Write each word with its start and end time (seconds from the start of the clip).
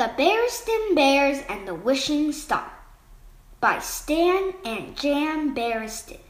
The 0.00 0.12
Berenstain 0.16 0.94
Bears 0.94 1.42
and 1.46 1.68
the 1.68 1.74
Wishing 1.74 2.32
Star 2.32 2.72
by 3.60 3.80
Stan 3.80 4.54
and 4.64 4.96
Jan 4.96 5.54
Berenstain. 5.54 6.20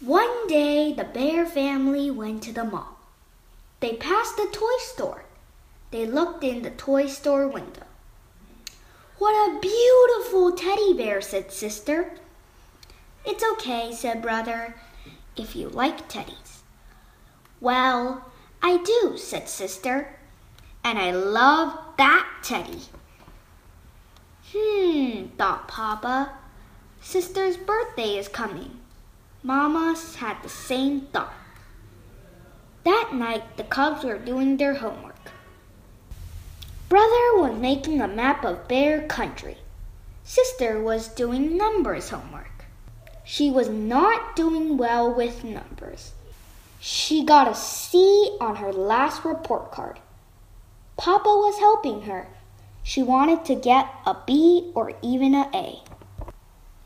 One 0.00 0.46
day, 0.46 0.92
the 0.92 1.02
bear 1.02 1.44
family 1.44 2.12
went 2.12 2.44
to 2.44 2.52
the 2.52 2.62
mall. 2.62 3.00
They 3.80 3.94
passed 3.94 4.36
the 4.36 4.46
toy 4.46 4.76
store. 4.78 5.24
They 5.90 6.06
looked 6.06 6.44
in 6.44 6.62
the 6.62 6.70
toy 6.70 7.08
store 7.08 7.48
window. 7.48 7.82
What 9.18 9.32
a 9.32 9.58
beautiful 9.58 10.52
teddy 10.52 10.92
bear, 10.94 11.20
said 11.20 11.50
sister. 11.50 12.12
It's 13.26 13.42
okay, 13.54 13.90
said 13.92 14.22
brother, 14.22 14.76
if 15.36 15.56
you 15.56 15.68
like 15.68 16.08
teddies. 16.08 16.60
Well, 17.60 18.30
I 18.62 18.76
do, 18.76 19.18
said 19.18 19.48
sister, 19.48 20.14
and 20.84 20.98
I 20.98 21.10
love 21.10 21.76
that 21.96 22.28
teddy. 22.42 22.82
Hmm, 24.52 25.28
thought 25.38 25.66
Papa. 25.66 26.32
Sister's 27.00 27.56
birthday 27.56 28.18
is 28.18 28.28
coming. 28.28 28.78
Mama's 29.42 30.16
had 30.16 30.42
the 30.42 30.48
same 30.48 31.02
thought. 31.12 31.32
That 32.84 33.10
night, 33.14 33.56
the 33.56 33.64
cubs 33.64 34.04
were 34.04 34.18
doing 34.18 34.58
their 34.58 34.74
homework. 34.74 35.14
Brother 36.90 37.38
was 37.38 37.58
making 37.58 38.00
a 38.00 38.08
map 38.08 38.44
of 38.44 38.68
Bear 38.68 39.06
Country. 39.06 39.56
Sister 40.22 40.80
was 40.80 41.08
doing 41.08 41.56
numbers 41.56 42.10
homework. 42.10 42.66
She 43.24 43.50
was 43.50 43.68
not 43.70 44.36
doing 44.36 44.76
well 44.76 45.12
with 45.12 45.44
numbers. 45.44 46.12
She 46.78 47.24
got 47.24 47.48
a 47.48 47.54
C 47.54 48.36
on 48.40 48.56
her 48.56 48.72
last 48.72 49.24
report 49.24 49.72
card. 49.72 49.98
Papa 51.04 51.28
was 51.28 51.58
helping 51.58 52.00
her. 52.04 52.28
She 52.82 53.02
wanted 53.02 53.44
to 53.44 53.54
get 53.54 53.90
a 54.06 54.16
B 54.26 54.72
or 54.74 54.94
even 55.02 55.34
a 55.34 55.50
A. 55.52 55.82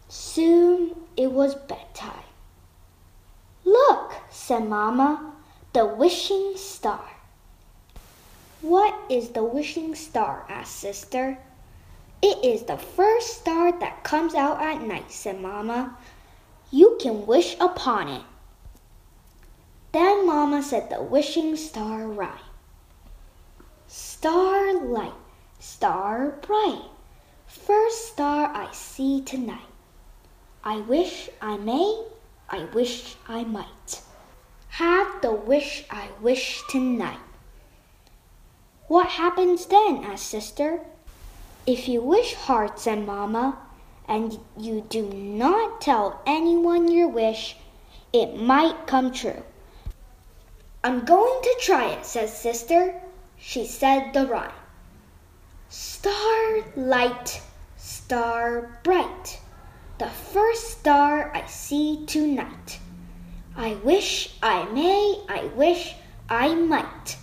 Soon 0.09 0.97
it 1.17 1.31
was 1.31 1.55
bedtime. 1.55 2.27
Look, 3.65 4.15
said 4.29 4.69
Mamma, 4.69 5.35
the 5.73 5.87
wishing 5.87 6.55
star. 6.57 7.05
What 8.61 8.99
is 9.09 9.29
the 9.29 9.45
wishing 9.45 9.95
star? 9.95 10.45
asked 10.49 10.75
Sister. 10.75 11.39
It 12.21 12.45
is 12.45 12.65
the 12.65 12.77
first 12.77 13.39
star 13.39 13.71
that 13.79 14.03
comes 14.03 14.35
out 14.35 14.61
at 14.61 14.83
night, 14.83 15.13
said 15.13 15.41
Mamma. 15.41 15.97
You 16.73 16.99
can 17.01 17.25
wish 17.25 17.57
upon 17.61 18.09
it. 18.09 18.23
Then 19.93 20.27
Mamma 20.27 20.65
said 20.65 20.91
the 20.91 21.05
wishing 21.05 21.55
star 21.55 22.05
right. 22.05 22.48
Starlight, 24.21 25.15
star 25.61 26.31
bright, 26.45 26.83
first 27.47 28.09
star 28.09 28.51
I 28.53 28.67
see 28.73 29.21
tonight. 29.23 29.71
I 30.65 30.79
wish 30.79 31.31
I 31.41 31.57
may, 31.57 32.03
I 32.51 32.65
wish 32.75 33.15
I 33.29 33.45
might. 33.45 34.03
Have 34.71 35.23
the 35.23 35.31
wish 35.31 35.85
I 35.89 36.09
wish 36.21 36.61
tonight. 36.69 37.21
What 38.89 39.07
happens 39.07 39.67
then? 39.67 40.03
asked 40.03 40.27
Sister. 40.27 40.81
If 41.65 41.87
you 41.87 42.03
wish 42.03 42.35
hard, 42.35 42.77
said 42.77 43.07
Mamma, 43.07 43.57
and 44.09 44.37
you 44.57 44.85
do 44.89 45.03
not 45.11 45.81
tell 45.81 46.21
anyone 46.27 46.91
your 46.91 47.07
wish, 47.07 47.57
it 48.13 48.35
might 48.37 48.89
come 48.89 49.13
true. 49.13 49.45
I'm 50.83 51.05
going 51.05 51.41
to 51.41 51.57
try 51.61 51.91
it, 51.91 52.05
said 52.05 52.31
Sister. 52.31 53.01
She 53.41 53.65
said 53.67 54.13
the 54.13 54.27
rhyme. 54.27 54.53
Starlight, 55.69 57.41
star 57.77 58.81
bright, 58.83 59.41
the 59.99 60.09
first 60.09 60.79
star 60.79 61.31
I 61.35 61.47
see 61.47 62.05
tonight. 62.07 62.81
I 63.57 63.75
wish 63.75 64.37
I 64.43 64.65
may, 64.67 65.23
I 65.29 65.51
wish 65.55 65.95
I 66.29 66.55
might 66.55 67.17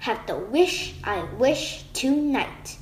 have 0.00 0.26
the 0.26 0.36
wish 0.36 0.94
I 1.04 1.22
wish 1.38 1.84
tonight. 1.92 2.78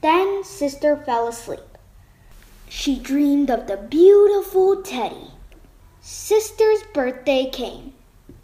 Then 0.00 0.44
Sister 0.44 0.96
fell 0.96 1.28
asleep. 1.28 1.78
She 2.68 2.98
dreamed 2.98 3.50
of 3.50 3.66
the 3.66 3.76
beautiful 3.76 4.82
teddy. 4.82 5.30
Sister's 6.00 6.82
birthday 6.92 7.48
came. 7.50 7.94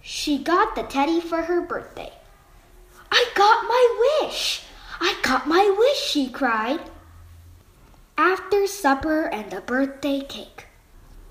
She 0.01 0.39
got 0.39 0.75
the 0.75 0.85
teddy 0.85 1.21
for 1.21 1.43
her 1.43 1.61
birthday. 1.61 2.13
I 3.11 3.27
got 3.35 3.65
my 3.65 4.21
wish! 4.23 4.65
I 5.01 5.17
got 5.23 5.49
my 5.49 5.75
wish, 5.77 5.99
she 5.99 6.29
cried. 6.29 6.81
After 8.19 8.67
supper 8.67 9.25
and 9.25 9.51
the 9.51 9.61
birthday 9.61 10.21
cake, 10.21 10.67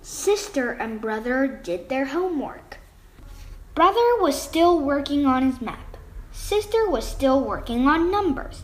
sister 0.02 0.72
and 0.72 1.00
brother 1.00 1.48
did 1.48 1.88
their 1.90 2.06
homework. 2.06 2.80
Brother 3.76 4.20
was 4.20 4.42
still 4.42 4.80
working 4.80 5.26
on 5.26 5.44
his 5.44 5.62
map. 5.62 5.98
Sister 6.32 6.90
was 6.90 7.08
still 7.08 7.42
working 7.42 7.88
on 7.88 8.12
numbers. 8.12 8.64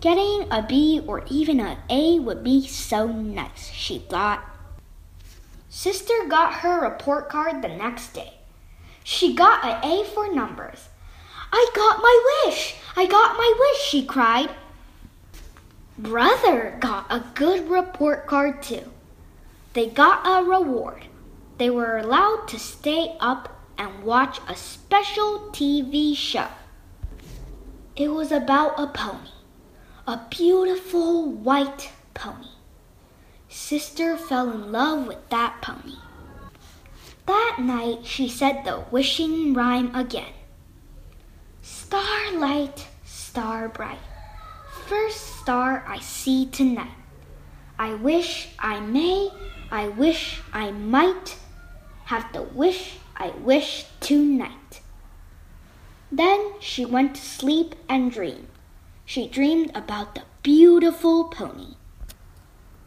Getting 0.00 0.46
a 0.50 0.62
B 0.62 1.02
or 1.06 1.24
even 1.28 1.60
an 1.60 1.78
A 1.90 2.18
would 2.18 2.44
be 2.44 2.66
so 2.66 3.06
nice, 3.08 3.70
she 3.70 3.98
thought. 3.98 4.44
Sister 5.68 6.14
got 6.28 6.60
her 6.60 6.80
report 6.80 7.28
card 7.28 7.60
the 7.60 7.68
next 7.68 8.12
day. 8.12 8.34
She 9.02 9.34
got 9.34 9.64
an 9.64 9.82
A 9.82 10.04
for 10.04 10.32
numbers. 10.32 10.88
I 11.56 11.70
got 11.72 12.02
my 12.02 12.44
wish! 12.44 12.74
I 12.96 13.06
got 13.06 13.36
my 13.36 13.54
wish, 13.56 13.80
she 13.80 14.04
cried. 14.04 14.50
Brother 15.96 16.76
got 16.80 17.06
a 17.08 17.24
good 17.36 17.70
report 17.70 18.26
card 18.26 18.60
too. 18.60 18.90
They 19.72 19.86
got 19.86 20.26
a 20.26 20.42
reward. 20.42 21.04
They 21.58 21.70
were 21.70 21.96
allowed 21.96 22.48
to 22.48 22.58
stay 22.58 23.16
up 23.20 23.56
and 23.78 24.02
watch 24.02 24.40
a 24.48 24.56
special 24.56 25.48
TV 25.52 26.16
show. 26.16 26.48
It 27.94 28.08
was 28.08 28.32
about 28.32 28.74
a 28.76 28.88
pony, 28.88 29.30
a 30.08 30.22
beautiful 30.30 31.30
white 31.30 31.92
pony. 32.14 32.48
Sister 33.48 34.16
fell 34.16 34.50
in 34.50 34.72
love 34.72 35.06
with 35.06 35.28
that 35.28 35.62
pony. 35.62 35.98
That 37.26 37.58
night 37.60 38.04
she 38.04 38.28
said 38.28 38.64
the 38.64 38.86
wishing 38.90 39.54
rhyme 39.54 39.94
again. 39.94 40.32
Starlight, 41.86 42.86
star 43.04 43.68
bright, 43.68 43.98
first 44.86 45.36
star 45.42 45.84
I 45.86 45.98
see 45.98 46.46
tonight. 46.46 46.96
I 47.78 47.92
wish 47.92 48.48
I 48.58 48.80
may, 48.80 49.28
I 49.70 49.88
wish 49.88 50.40
I 50.50 50.70
might 50.70 51.36
have 52.06 52.32
the 52.32 52.42
wish 52.42 52.96
I 53.16 53.28
wish 53.30 53.84
tonight. 54.00 54.80
Then 56.10 56.54
she 56.58 56.86
went 56.86 57.16
to 57.16 57.22
sleep 57.22 57.74
and 57.86 58.10
dreamed. 58.10 58.48
She 59.04 59.28
dreamed 59.28 59.70
about 59.74 60.14
the 60.14 60.22
beautiful 60.42 61.24
pony. 61.24 61.74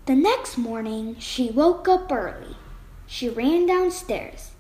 The 0.08 0.16
next 0.16 0.58
morning 0.58 1.18
she 1.20 1.52
woke 1.52 1.88
up 1.88 2.12
early. 2.12 2.56
She 3.06 3.30
ran 3.30 3.68
downstairs. 3.68 4.52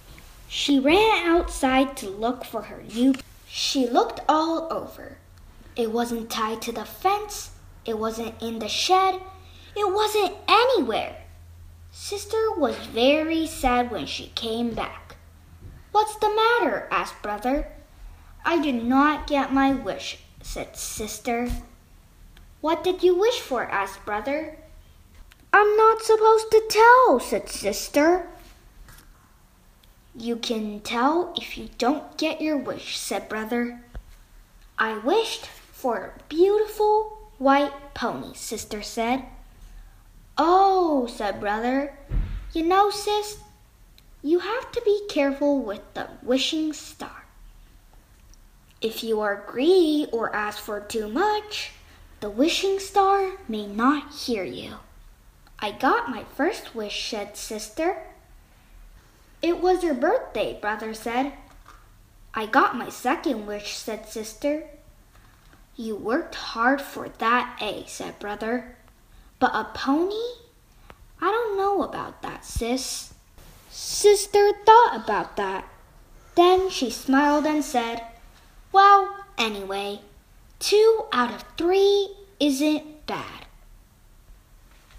She 0.48 0.80
ran 0.80 1.28
outside 1.28 1.98
to 1.98 2.10
look 2.10 2.46
for 2.46 2.62
her 2.64 2.84
new. 2.94 3.16
She 3.50 3.88
looked 3.88 4.20
all 4.28 4.68
over. 4.72 5.18
It 5.76 5.92
wasn't 5.92 6.30
tied 6.30 6.62
to 6.64 6.72
the 6.72 6.86
fence. 6.86 7.52
It 7.86 7.98
wasn't 7.98 8.42
in 8.42 8.60
the 8.60 8.68
shed. 8.68 9.22
It 9.76 9.94
wasn't 9.94 10.36
anywhere. 10.48 11.16
Sister 11.92 12.52
was 12.58 12.76
very 12.88 13.48
sad 13.48 13.90
when 13.92 14.06
she 14.06 14.28
came 14.36 14.74
back. 14.74 15.16
What's 15.92 16.16
the 16.16 16.30
matter? 16.30 16.88
asked 16.92 17.22
brother. 17.22 17.70
I 18.46 18.62
did 18.62 18.84
not 18.84 19.28
get 19.28 19.54
my 19.54 19.74
wish, 19.74 20.20
said 20.42 20.78
sister. 20.78 21.50
What 22.62 22.84
did 22.84 23.04
you 23.04 23.16
wish 23.16 23.40
for? 23.40 23.64
asked 23.64 24.06
brother. 24.06 24.58
I'm 25.54 25.78
not 25.78 26.02
supposed 26.02 26.52
to 26.52 26.64
tell, 26.70 27.20
said 27.20 27.50
sister. 27.50 28.28
You 30.20 30.38
can 30.38 30.80
tell 30.80 31.32
if 31.38 31.60
you 31.60 31.70
don't 31.78 32.18
get 32.18 32.42
your 32.42 32.58
wish, 32.58 32.98
said 32.98 33.30
brother. 33.30 33.82
I 34.76 34.98
wished 34.98 35.46
for 35.46 35.98
a 35.98 36.24
beautiful 36.28 37.30
white 37.38 37.94
pony, 37.94 38.34
sister 38.34 38.82
said. 38.82 39.26
Oh, 40.36 41.06
said 41.06 41.40
brother. 41.40 41.96
You 42.52 42.64
know, 42.64 42.90
sis, 42.90 43.38
you 44.24 44.40
have 44.40 44.72
to 44.72 44.82
be 44.84 45.04
careful 45.08 45.60
with 45.60 45.82
the 45.94 46.08
wishing 46.24 46.74
star. 46.74 47.26
If 48.82 49.04
you 49.04 49.22
are 49.22 49.46
greedy 49.46 50.10
or 50.12 50.36
ask 50.36 50.58
for 50.58 50.80
too 50.80 51.10
much, 51.10 51.74
the 52.22 52.32
wishing 52.32 52.80
star 52.80 53.34
may 53.48 53.68
not 53.68 54.14
hear 54.14 54.44
you. 54.44 54.78
I 55.60 55.74
got 55.74 56.10
my 56.10 56.24
first 56.36 56.74
wish, 56.74 57.08
said 57.08 57.38
sister. 57.38 57.98
It 59.42 59.62
was 59.62 59.84
your 59.84 59.94
birthday, 59.94 60.58
brother 60.60 60.94
said. 60.94 61.34
I 62.34 62.46
got 62.46 62.78
my 62.78 62.90
second 62.90 63.48
wish, 63.48 63.76
said 63.76 64.08
sister. 64.08 64.64
You 65.76 65.96
worked 65.96 66.36
hard 66.36 66.82
for 66.82 67.10
that 67.10 67.58
A, 67.62 67.86
said 67.88 68.20
brother. 68.20 68.76
But 69.40 69.56
a 69.56 69.66
pony? 69.74 70.16
I 71.20 71.32
don't 71.32 71.58
know 71.58 71.84
about 71.84 72.22
that, 72.22 72.46
sis. 72.46 73.14
Sister 73.70 74.52
thought 74.66 74.96
about 75.04 75.36
that. 75.38 75.68
Then 76.36 76.70
she 76.70 76.92
smiled 76.92 77.46
and 77.46 77.64
said, 77.64 78.04
Well, 78.72 79.26
anyway, 79.38 80.02
two 80.60 81.06
out 81.12 81.34
of 81.34 81.44
three 81.58 82.10
isn't 82.40 83.08
bad. 83.08 83.47